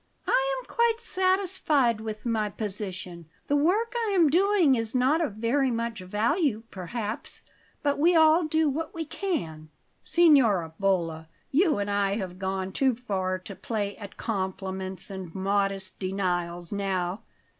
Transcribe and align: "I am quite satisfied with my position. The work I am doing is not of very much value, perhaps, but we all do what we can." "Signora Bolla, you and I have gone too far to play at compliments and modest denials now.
"I 0.25 0.55
am 0.57 0.65
quite 0.67 0.99
satisfied 0.99 2.01
with 2.01 2.25
my 2.25 2.49
position. 2.49 3.29
The 3.45 3.55
work 3.55 3.93
I 3.95 4.13
am 4.15 4.31
doing 4.31 4.73
is 4.73 4.95
not 4.95 5.21
of 5.21 5.33
very 5.35 5.69
much 5.69 5.99
value, 5.99 6.63
perhaps, 6.71 7.43
but 7.83 7.99
we 7.99 8.15
all 8.15 8.45
do 8.45 8.67
what 8.67 8.95
we 8.95 9.05
can." 9.05 9.69
"Signora 10.03 10.73
Bolla, 10.79 11.29
you 11.51 11.77
and 11.77 11.91
I 11.91 12.15
have 12.15 12.39
gone 12.39 12.71
too 12.71 12.95
far 12.95 13.37
to 13.37 13.55
play 13.55 13.95
at 13.97 14.17
compliments 14.17 15.11
and 15.11 15.35
modest 15.35 15.99
denials 15.99 16.73
now. 16.73 17.21